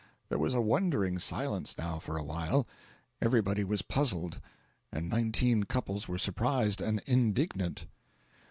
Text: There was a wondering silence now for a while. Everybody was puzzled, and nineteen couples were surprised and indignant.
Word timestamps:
There 0.29 0.39
was 0.39 0.55
a 0.55 0.61
wondering 0.61 1.19
silence 1.19 1.77
now 1.77 1.99
for 1.99 2.17
a 2.17 2.23
while. 2.23 2.65
Everybody 3.21 3.63
was 3.63 3.83
puzzled, 3.83 4.41
and 4.91 5.07
nineteen 5.07 5.65
couples 5.65 6.07
were 6.07 6.17
surprised 6.17 6.81
and 6.81 7.03
indignant. 7.05 7.85